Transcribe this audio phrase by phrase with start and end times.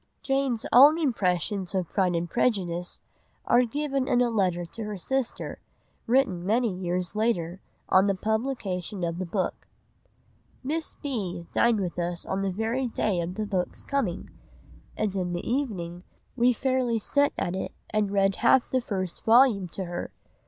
[0.23, 3.01] Jane's own impressions of Pride and Prejudice
[3.45, 5.59] are given in a letter to her sister,
[6.07, 9.67] written many years later, on the publication of the book—
[10.63, 11.45] "Miss B.
[11.51, 14.31] dined with us on the very day of the book's coming,
[14.97, 16.01] and in the evening
[16.35, 19.67] we fairly set at it and read half the first vol.
[19.67, 20.11] to her....